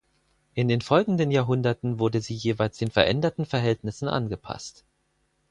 [0.55, 4.83] In den folgenden Jahrhunderten wurde sie jeweils den veränderten Verhältnissen angepasst.